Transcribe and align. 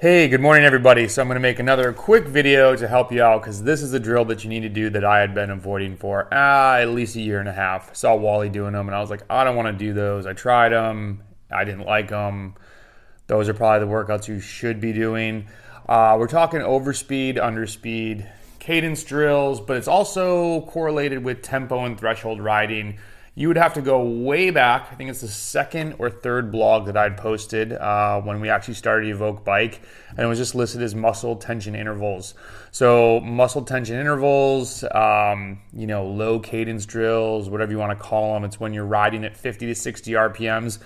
Hey, 0.00 0.28
good 0.28 0.40
morning, 0.40 0.64
everybody. 0.64 1.08
So, 1.08 1.20
I'm 1.20 1.28
going 1.28 1.34
to 1.34 1.40
make 1.40 1.58
another 1.58 1.92
quick 1.92 2.26
video 2.26 2.74
to 2.74 2.88
help 2.88 3.12
you 3.12 3.22
out 3.22 3.42
because 3.42 3.64
this 3.64 3.82
is 3.82 3.92
a 3.92 4.00
drill 4.00 4.24
that 4.24 4.42
you 4.42 4.48
need 4.48 4.60
to 4.60 4.70
do 4.70 4.88
that 4.88 5.04
I 5.04 5.20
had 5.20 5.34
been 5.34 5.50
avoiding 5.50 5.98
for 5.98 6.26
ah, 6.32 6.78
at 6.78 6.88
least 6.88 7.16
a 7.16 7.20
year 7.20 7.38
and 7.38 7.46
a 7.46 7.52
half. 7.52 7.94
Saw 7.94 8.14
Wally 8.14 8.48
doing 8.48 8.72
them, 8.72 8.88
and 8.88 8.96
I 8.96 9.00
was 9.02 9.10
like, 9.10 9.20
I 9.28 9.44
don't 9.44 9.56
want 9.56 9.66
to 9.66 9.74
do 9.74 9.92
those. 9.92 10.24
I 10.24 10.32
tried 10.32 10.70
them, 10.70 11.22
I 11.50 11.64
didn't 11.64 11.84
like 11.84 12.08
them. 12.08 12.54
Those 13.26 13.50
are 13.50 13.52
probably 13.52 13.86
the 13.86 13.92
workouts 13.92 14.26
you 14.26 14.40
should 14.40 14.80
be 14.80 14.94
doing. 14.94 15.48
Uh, 15.86 16.16
we're 16.18 16.28
talking 16.28 16.60
overspeed, 16.60 17.36
underspeed, 17.36 18.26
cadence 18.58 19.04
drills, 19.04 19.60
but 19.60 19.76
it's 19.76 19.86
also 19.86 20.62
correlated 20.62 21.22
with 21.22 21.42
tempo 21.42 21.84
and 21.84 22.00
threshold 22.00 22.40
riding 22.40 22.98
you 23.40 23.48
would 23.48 23.56
have 23.56 23.72
to 23.72 23.80
go 23.80 24.02
way 24.04 24.50
back. 24.50 24.90
I 24.92 24.96
think 24.96 25.08
it's 25.08 25.22
the 25.22 25.28
second 25.28 25.94
or 25.98 26.10
third 26.10 26.52
blog 26.52 26.84
that 26.84 26.96
I'd 26.98 27.16
posted 27.16 27.72
uh, 27.72 28.20
when 28.20 28.38
we 28.38 28.50
actually 28.50 28.74
started 28.74 29.08
Evoke 29.08 29.46
Bike, 29.46 29.80
and 30.10 30.18
it 30.18 30.26
was 30.26 30.36
just 30.36 30.54
listed 30.54 30.82
as 30.82 30.94
muscle 30.94 31.36
tension 31.36 31.74
intervals. 31.74 32.34
So 32.70 33.18
muscle 33.20 33.62
tension 33.62 33.98
intervals, 33.98 34.84
um, 34.94 35.58
you 35.72 35.86
know, 35.86 36.06
low 36.06 36.38
cadence 36.38 36.84
drills, 36.84 37.48
whatever 37.48 37.72
you 37.72 37.78
want 37.78 37.98
to 37.98 38.04
call 38.04 38.34
them. 38.34 38.44
It's 38.44 38.60
when 38.60 38.74
you're 38.74 38.84
riding 38.84 39.24
at 39.24 39.34
50 39.38 39.68
to 39.68 39.74
60 39.74 40.12
RPMs 40.12 40.78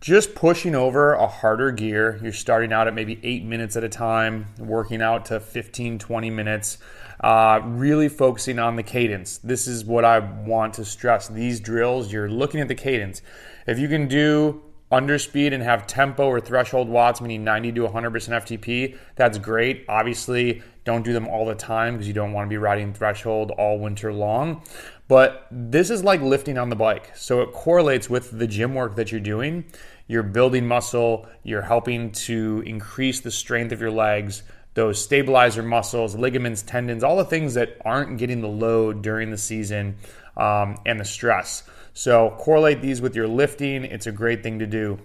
just 0.00 0.34
pushing 0.34 0.74
over 0.74 1.12
a 1.12 1.26
harder 1.26 1.70
gear. 1.70 2.18
You're 2.22 2.32
starting 2.32 2.72
out 2.72 2.88
at 2.88 2.94
maybe 2.94 3.20
eight 3.22 3.44
minutes 3.44 3.76
at 3.76 3.84
a 3.84 3.88
time, 3.88 4.46
working 4.58 5.02
out 5.02 5.26
to 5.26 5.40
15, 5.40 5.98
20 5.98 6.30
minutes, 6.30 6.78
uh, 7.20 7.60
really 7.64 8.08
focusing 8.08 8.58
on 8.58 8.76
the 8.76 8.82
cadence. 8.82 9.38
This 9.38 9.66
is 9.66 9.84
what 9.84 10.04
I 10.04 10.18
want 10.18 10.74
to 10.74 10.84
stress. 10.84 11.28
These 11.28 11.60
drills, 11.60 12.12
you're 12.12 12.30
looking 12.30 12.60
at 12.60 12.68
the 12.68 12.74
cadence. 12.74 13.20
If 13.66 13.78
you 13.78 13.88
can 13.88 14.08
do 14.08 14.62
under 14.90 15.18
speed 15.18 15.52
and 15.52 15.62
have 15.62 15.86
tempo 15.86 16.26
or 16.26 16.40
threshold 16.40 16.88
watts, 16.88 17.20
meaning 17.20 17.44
90 17.44 17.72
to 17.72 17.80
100% 17.82 17.90
FTP, 17.92 18.96
that's 19.14 19.38
great. 19.38 19.84
Obviously, 19.88 20.62
don't 20.84 21.04
do 21.04 21.12
them 21.12 21.28
all 21.28 21.46
the 21.46 21.54
time 21.54 21.94
because 21.94 22.08
you 22.08 22.14
don't 22.14 22.32
want 22.32 22.46
to 22.46 22.50
be 22.50 22.56
riding 22.56 22.92
threshold 22.92 23.52
all 23.52 23.78
winter 23.78 24.12
long. 24.12 24.62
But 25.06 25.46
this 25.50 25.90
is 25.90 26.02
like 26.02 26.20
lifting 26.20 26.58
on 26.58 26.70
the 26.70 26.76
bike. 26.76 27.16
So 27.16 27.40
it 27.42 27.52
correlates 27.52 28.10
with 28.10 28.36
the 28.36 28.46
gym 28.46 28.74
work 28.74 28.96
that 28.96 29.12
you're 29.12 29.20
doing. 29.20 29.64
You're 30.06 30.22
building 30.24 30.66
muscle, 30.66 31.28
you're 31.44 31.62
helping 31.62 32.10
to 32.12 32.62
increase 32.66 33.20
the 33.20 33.30
strength 33.30 33.70
of 33.70 33.80
your 33.80 33.92
legs, 33.92 34.42
those 34.74 35.02
stabilizer 35.02 35.62
muscles, 35.62 36.16
ligaments, 36.16 36.62
tendons, 36.62 37.04
all 37.04 37.16
the 37.16 37.24
things 37.24 37.54
that 37.54 37.76
aren't 37.84 38.18
getting 38.18 38.40
the 38.40 38.48
load 38.48 39.02
during 39.02 39.30
the 39.30 39.38
season 39.38 39.96
um, 40.40 40.76
and 40.86 40.98
the 40.98 41.04
stress. 41.04 41.62
So 41.92 42.34
correlate 42.38 42.80
these 42.80 43.00
with 43.00 43.14
your 43.14 43.28
lifting. 43.28 43.84
It's 43.84 44.06
a 44.06 44.12
great 44.12 44.42
thing 44.42 44.58
to 44.60 44.66
do. 44.66 44.98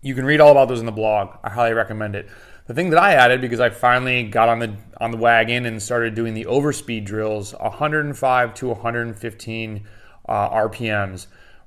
You 0.00 0.14
can 0.14 0.24
read 0.24 0.40
all 0.40 0.50
about 0.50 0.68
those 0.68 0.80
in 0.80 0.86
the 0.86 0.92
blog. 0.92 1.36
I 1.44 1.50
highly 1.50 1.74
recommend 1.74 2.16
it. 2.16 2.28
The 2.66 2.74
thing 2.74 2.90
that 2.90 2.98
I 2.98 3.14
added 3.14 3.40
because 3.40 3.60
I 3.60 3.70
finally 3.70 4.24
got 4.24 4.48
on 4.48 4.58
the 4.58 4.76
on 5.00 5.10
the 5.10 5.16
wagon 5.16 5.66
and 5.66 5.82
started 5.82 6.14
doing 6.14 6.34
the 6.34 6.44
overspeed 6.44 7.04
drills, 7.04 7.54
105 7.54 8.54
to 8.54 8.68
115 8.68 9.86
uh, 10.28 10.50
RPMs. 10.50 11.26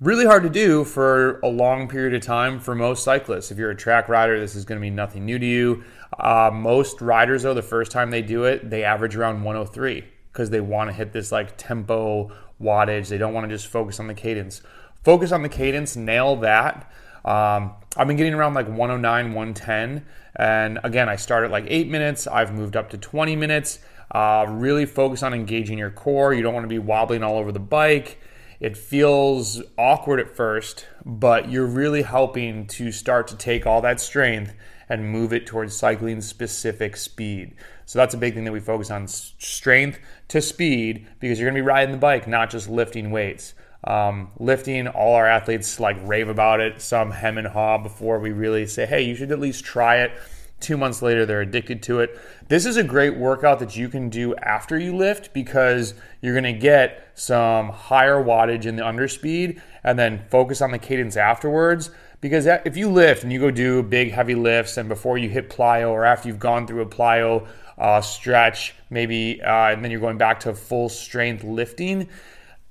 Really 0.00 0.26
hard 0.26 0.42
to 0.42 0.50
do 0.50 0.84
for 0.84 1.40
a 1.40 1.48
long 1.48 1.88
period 1.88 2.14
of 2.14 2.22
time 2.22 2.60
for 2.60 2.74
most 2.74 3.02
cyclists. 3.02 3.50
If 3.50 3.58
you're 3.58 3.70
a 3.70 3.76
track 3.76 4.08
rider, 4.08 4.38
this 4.38 4.54
is 4.54 4.64
going 4.64 4.78
to 4.78 4.82
be 4.82 4.90
nothing 4.90 5.24
new 5.24 5.38
to 5.38 5.46
you. 5.46 5.84
Uh, 6.18 6.50
most 6.52 7.00
riders, 7.00 7.42
though, 7.42 7.54
the 7.54 7.62
first 7.62 7.90
time 7.90 8.10
they 8.10 8.22
do 8.22 8.44
it, 8.44 8.68
they 8.70 8.84
average 8.84 9.16
around 9.16 9.42
103 9.42 10.04
because 10.32 10.50
they 10.50 10.60
want 10.60 10.90
to 10.90 10.94
hit 10.94 11.12
this 11.12 11.32
like 11.32 11.56
tempo 11.56 12.30
wattage. 12.60 13.08
They 13.08 13.18
don't 13.18 13.34
want 13.34 13.48
to 13.48 13.54
just 13.54 13.66
focus 13.66 14.00
on 14.00 14.06
the 14.06 14.14
cadence. 14.14 14.62
Focus 15.04 15.32
on 15.32 15.42
the 15.42 15.48
cadence, 15.48 15.96
nail 15.96 16.36
that. 16.36 16.90
Um, 17.24 17.72
I've 17.96 18.06
been 18.06 18.16
getting 18.16 18.34
around 18.34 18.54
like 18.54 18.68
109, 18.68 19.34
110. 19.34 20.06
And 20.36 20.78
again, 20.84 21.08
I 21.08 21.16
start 21.16 21.44
at 21.44 21.50
like 21.50 21.64
eight 21.68 21.88
minutes. 21.88 22.26
I've 22.26 22.52
moved 22.54 22.76
up 22.76 22.90
to 22.90 22.98
20 22.98 23.36
minutes. 23.36 23.78
Uh, 24.10 24.46
really 24.48 24.86
focus 24.86 25.22
on 25.22 25.34
engaging 25.34 25.78
your 25.78 25.90
core. 25.90 26.32
You 26.32 26.42
don't 26.42 26.54
want 26.54 26.64
to 26.64 26.68
be 26.68 26.78
wobbling 26.78 27.22
all 27.22 27.38
over 27.38 27.52
the 27.52 27.58
bike. 27.58 28.20
It 28.60 28.76
feels 28.76 29.62
awkward 29.76 30.20
at 30.20 30.34
first, 30.34 30.86
but 31.04 31.50
you're 31.50 31.66
really 31.66 32.02
helping 32.02 32.66
to 32.68 32.90
start 32.90 33.28
to 33.28 33.36
take 33.36 33.66
all 33.66 33.82
that 33.82 34.00
strength 34.00 34.54
and 34.88 35.10
move 35.10 35.32
it 35.32 35.46
towards 35.46 35.76
cycling 35.76 36.20
specific 36.20 36.96
speed. 36.96 37.54
So 37.84 37.98
that's 37.98 38.14
a 38.14 38.18
big 38.18 38.34
thing 38.34 38.44
that 38.44 38.52
we 38.52 38.60
focus 38.60 38.90
on 38.90 39.06
strength 39.08 39.98
to 40.28 40.42
speed 40.42 41.06
because 41.20 41.38
you're 41.38 41.48
going 41.48 41.56
to 41.56 41.62
be 41.62 41.66
riding 41.66 41.92
the 41.92 41.98
bike, 41.98 42.26
not 42.26 42.50
just 42.50 42.68
lifting 42.68 43.10
weights. 43.10 43.54
Um, 43.84 44.32
lifting, 44.38 44.88
all 44.88 45.14
our 45.14 45.26
athletes 45.26 45.78
like 45.78 45.96
rave 46.02 46.28
about 46.28 46.60
it. 46.60 46.80
Some 46.80 47.12
hem 47.12 47.38
and 47.38 47.46
haw 47.46 47.78
before 47.78 48.18
we 48.18 48.32
really 48.32 48.66
say, 48.66 48.86
hey, 48.86 49.02
you 49.02 49.14
should 49.14 49.30
at 49.30 49.38
least 49.38 49.64
try 49.64 49.98
it. 49.98 50.12
Two 50.58 50.76
months 50.76 51.02
later, 51.02 51.26
they're 51.26 51.42
addicted 51.42 51.82
to 51.84 52.00
it. 52.00 52.18
This 52.48 52.64
is 52.64 52.78
a 52.78 52.82
great 52.82 53.16
workout 53.16 53.58
that 53.58 53.76
you 53.76 53.88
can 53.88 54.08
do 54.08 54.34
after 54.36 54.78
you 54.78 54.96
lift 54.96 55.34
because 55.34 55.94
you're 56.22 56.32
going 56.32 56.54
to 56.54 56.58
get 56.58 57.10
some 57.14 57.68
higher 57.68 58.16
wattage 58.16 58.64
in 58.64 58.76
the 58.76 58.82
underspeed 58.82 59.60
and 59.84 59.98
then 59.98 60.24
focus 60.30 60.62
on 60.62 60.70
the 60.70 60.78
cadence 60.78 61.16
afterwards. 61.16 61.90
Because 62.20 62.46
if 62.46 62.76
you 62.76 62.88
lift 62.88 63.22
and 63.22 63.32
you 63.32 63.38
go 63.38 63.50
do 63.50 63.82
big 63.82 64.10
heavy 64.10 64.34
lifts 64.34 64.76
and 64.76 64.88
before 64.88 65.18
you 65.18 65.28
hit 65.28 65.50
plyo 65.50 65.90
or 65.90 66.04
after 66.04 66.28
you've 66.28 66.38
gone 66.38 66.66
through 66.66 66.82
a 66.82 66.86
plyo 66.86 67.46
uh, 67.78 68.00
stretch, 68.00 68.74
maybe, 68.88 69.42
uh, 69.42 69.68
and 69.68 69.84
then 69.84 69.90
you're 69.90 70.00
going 70.00 70.18
back 70.18 70.40
to 70.40 70.54
full 70.54 70.88
strength 70.88 71.44
lifting, 71.44 72.08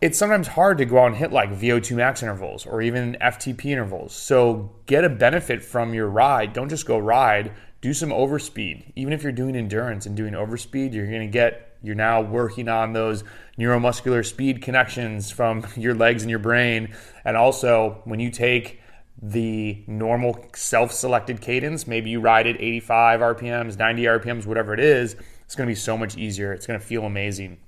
it's 0.00 0.18
sometimes 0.18 0.46
hard 0.46 0.78
to 0.78 0.84
go 0.84 0.98
out 0.98 1.06
and 1.06 1.16
hit 1.16 1.32
like 1.32 1.50
VO2 1.50 1.96
max 1.96 2.22
intervals 2.22 2.66
or 2.66 2.82
even 2.82 3.16
FTP 3.20 3.66
intervals. 3.66 4.14
So 4.14 4.70
get 4.86 5.04
a 5.04 5.08
benefit 5.08 5.62
from 5.62 5.94
your 5.94 6.08
ride. 6.08 6.52
Don't 6.52 6.68
just 6.68 6.86
go 6.86 6.98
ride, 6.98 7.52
do 7.80 7.92
some 7.92 8.10
overspeed. 8.10 8.92
Even 8.96 9.12
if 9.12 9.22
you're 9.22 9.32
doing 9.32 9.56
endurance 9.56 10.06
and 10.06 10.16
doing 10.16 10.34
overspeed, 10.34 10.92
you're 10.92 11.06
going 11.06 11.20
to 11.20 11.26
get, 11.26 11.76
you're 11.82 11.94
now 11.94 12.20
working 12.20 12.68
on 12.68 12.92
those 12.92 13.24
neuromuscular 13.58 14.24
speed 14.24 14.62
connections 14.62 15.30
from 15.30 15.66
your 15.76 15.94
legs 15.94 16.22
and 16.22 16.30
your 16.30 16.38
brain. 16.38 16.94
And 17.24 17.36
also, 17.36 18.00
when 18.04 18.20
you 18.20 18.30
take 18.30 18.80
the 19.20 19.82
normal 19.86 20.46
self 20.54 20.92
selected 20.92 21.40
cadence, 21.40 21.86
maybe 21.86 22.10
you 22.10 22.20
ride 22.20 22.46
at 22.46 22.56
85 22.56 23.20
RPMs, 23.20 23.78
90 23.78 24.02
RPMs, 24.04 24.46
whatever 24.46 24.74
it 24.74 24.80
is, 24.80 25.16
it's 25.44 25.54
going 25.54 25.66
to 25.66 25.70
be 25.70 25.76
so 25.76 25.96
much 25.96 26.16
easier. 26.16 26.52
It's 26.52 26.66
going 26.66 26.78
to 26.78 26.84
feel 26.84 27.04
amazing 27.04 27.58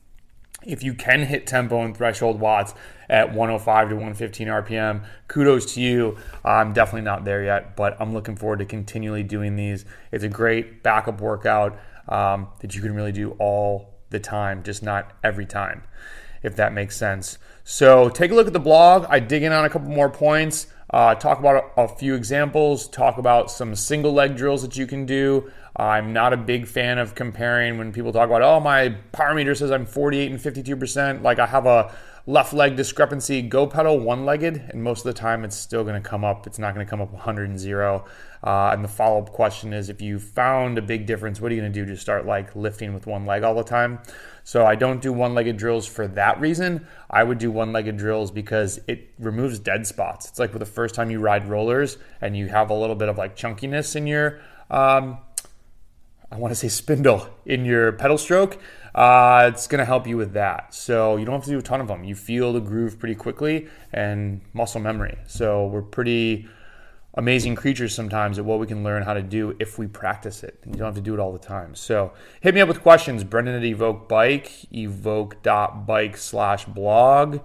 if 0.64 0.82
you 0.82 0.92
can 0.92 1.22
hit 1.22 1.47
tempo 1.47 1.82
and 1.82 1.97
threshold 1.97 2.41
watts 2.41 2.75
at 3.08 3.32
105 3.32 3.88
to 3.91 3.94
115 3.94 4.48
RPM, 4.48 5.04
kudos 5.28 5.75
to 5.75 5.81
you. 5.81 6.19
I'm 6.44 6.72
definitely 6.72 7.03
not 7.03 7.25
there 7.25 7.42
yet, 7.44 7.76
but 7.76 7.97
I'm 8.00 8.12
looking 8.12 8.37
forward 8.37 8.58
to 8.58 8.64
continually 8.64 9.22
doing 9.22 9.56
these. 9.56 9.84
It's 10.10 10.25
a 10.25 10.28
great 10.28 10.82
backup 10.82 11.20
workout 11.20 11.78
um, 12.08 12.48
that 12.60 12.75
you 12.75 12.82
can 12.82 12.94
really 12.94 13.12
do 13.12 13.31
all 13.38 13.94
the 14.10 14.19
time, 14.19 14.62
just 14.62 14.82
not 14.82 15.12
every 15.22 15.47
time, 15.47 15.84
if 16.42 16.56
that 16.56 16.72
makes 16.72 16.97
sense. 16.97 17.38
So 17.62 18.08
take 18.08 18.31
a 18.31 18.34
look 18.34 18.47
at 18.47 18.53
the 18.53 18.60
blog. 18.60 19.06
I 19.08 19.20
dig 19.20 19.42
in 19.42 19.53
on 19.53 19.64
a 19.64 19.70
couple 19.70 19.91
more 19.91 20.10
points. 20.10 20.66
Uh, 20.91 21.15
talk 21.15 21.38
about 21.38 21.72
a, 21.76 21.82
a, 21.82 21.88
few 21.88 22.15
examples, 22.15 22.88
talk 22.88 23.19
about 23.19 23.50
some 23.50 23.75
single 23.75 24.12
leg 24.12 24.37
drills 24.37 24.62
that 24.62 24.76
you 24.76 24.87
can 24.87 25.04
do. 25.04 25.50
I'm 25.78 26.12
not 26.12 26.33
a 26.33 26.37
big 26.37 26.66
fan 26.66 26.99
of 26.99 27.15
comparing 27.15 27.78
when 27.78 27.93
people 27.93 28.12
talk 28.12 28.27
about, 28.27 28.43
oh, 28.43 28.59
my 28.59 28.91
power 29.12 29.34
meter 29.34 29.55
says 29.55 29.71
I'm 29.71 29.87
48 29.87 30.33
and 30.33 30.41
52%. 30.41 31.22
Like 31.22 31.39
I 31.39 31.47
have 31.47 31.66
a 31.66 31.94
left 32.27 32.53
leg 32.53 32.77
discrepancy, 32.77 33.41
go 33.41 33.66
pedal 33.66 33.99
one 33.99 34.27
legged, 34.27 34.56
and 34.71 34.83
most 34.83 34.99
of 34.99 35.05
the 35.05 35.19
time 35.19 35.44
it's 35.44 35.56
still 35.56 35.84
going 35.84 36.00
to 36.00 36.06
come 36.06 36.25
up. 36.25 36.47
It's 36.47 36.59
not 36.59 36.75
going 36.75 36.84
to 36.84 36.91
come 36.91 37.00
up 37.00 37.12
100 37.12 37.49
and 37.49 37.59
zero. 37.59 38.05
Uh, 38.43 38.71
and 38.72 38.84
the 38.84 38.88
follow 38.88 39.22
up 39.22 39.31
question 39.31 39.72
is 39.72 39.88
if 39.88 40.03
you 40.03 40.19
found 40.19 40.78
a 40.78 40.83
big 40.83 41.06
difference, 41.06 41.41
what 41.41 41.50
are 41.50 41.55
you 41.55 41.61
going 41.61 41.72
to 41.72 41.84
do 41.84 41.87
to 41.87 41.97
start 41.97 42.27
like 42.27 42.55
lifting 42.56 42.93
with 42.93 43.06
one 43.06 43.25
leg 43.25 43.44
all 43.44 43.55
the 43.55 43.65
time? 43.65 44.00
So 44.44 44.67
I 44.67 44.75
don't 44.75 45.00
do 45.00 45.12
one 45.12 45.34
legged 45.34 45.56
drills 45.56 45.87
for 45.87 46.09
that 46.09 46.41
reason. 46.41 46.87
I 47.09 47.22
would 47.22 47.38
do 47.38 47.50
one 47.50 47.72
legged 47.72 47.97
drills 47.97 48.31
because 48.31 48.81
it 48.88 49.11
removes 49.19 49.59
dead 49.59 49.87
spots. 49.87 50.28
It's 50.28 50.38
like 50.38 50.53
with 50.53 50.61
the 50.61 50.67
first 50.67 50.94
time 50.94 51.11
you 51.11 51.21
ride 51.21 51.49
rollers 51.49 51.99
and 52.21 52.37
you 52.37 52.49
have 52.49 52.71
a 52.71 52.75
little 52.75 52.97
bit 52.97 53.09
of 53.09 53.17
like 53.17 53.37
chunkiness 53.37 53.94
in 53.94 54.06
your. 54.06 54.41
Um, 54.71 55.19
I 56.30 56.36
want 56.36 56.52
to 56.52 56.56
say 56.56 56.69
spindle 56.69 57.28
in 57.46 57.64
your 57.64 57.92
pedal 57.92 58.19
stroke 58.19 58.58
uh, 58.98 59.48
it's 59.52 59.69
going 59.69 59.78
to 59.78 59.84
help 59.84 60.08
you 60.08 60.16
with 60.16 60.32
that. 60.32 60.75
So 60.75 61.16
you 61.16 61.25
don't 61.25 61.36
have 61.36 61.44
to 61.44 61.50
do 61.50 61.58
a 61.58 61.62
ton 61.62 61.80
of 61.80 61.86
them. 61.86 62.02
You 62.02 62.16
feel 62.16 62.52
the 62.52 62.60
groove 62.60 62.98
pretty 62.98 63.14
quickly 63.14 63.69
and 63.92 64.40
muscle 64.52 64.80
memory. 64.80 65.16
So 65.28 65.66
we're 65.69 65.82
pretty 65.82 66.48
amazing 67.14 67.54
creatures 67.54 67.94
sometimes 67.94 68.40
at 68.40 68.44
what 68.44 68.58
we 68.58 68.66
can 68.66 68.82
learn 68.82 69.04
how 69.04 69.14
to 69.14 69.22
do 69.22 69.54
if 69.60 69.78
we 69.78 69.86
practice 69.86 70.42
it. 70.42 70.58
You 70.66 70.72
don't 70.72 70.86
have 70.86 70.94
to 70.96 71.00
do 71.00 71.14
it 71.14 71.20
all 71.20 71.32
the 71.32 71.38
time. 71.38 71.76
So 71.76 72.12
hit 72.40 72.56
me 72.56 72.60
up 72.60 72.66
with 72.66 72.82
questions. 72.82 73.22
Brendan 73.22 73.54
at 73.54 73.64
Evoke 73.64 74.08
Bike, 74.08 74.50
evoke.bike 74.72 76.16
slash 76.16 76.64
blog. 76.64 77.38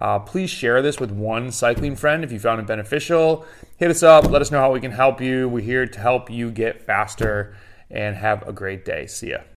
Uh, 0.00 0.20
please 0.20 0.50
share 0.50 0.82
this 0.82 1.00
with 1.00 1.10
one 1.10 1.50
cycling 1.50 1.96
friend 1.96 2.22
if 2.22 2.30
you 2.30 2.38
found 2.38 2.60
it 2.60 2.66
beneficial. 2.68 3.44
Hit 3.76 3.90
us 3.90 4.04
up. 4.04 4.30
Let 4.30 4.40
us 4.40 4.52
know 4.52 4.60
how 4.60 4.72
we 4.72 4.80
can 4.80 4.92
help 4.92 5.20
you. 5.20 5.48
We're 5.48 5.64
here 5.64 5.86
to 5.86 5.98
help 5.98 6.30
you 6.30 6.52
get 6.52 6.82
faster 6.82 7.56
and 7.92 8.16
have 8.16 8.46
a 8.48 8.52
great 8.52 8.84
day. 8.84 9.06
See 9.06 9.30
ya. 9.30 9.42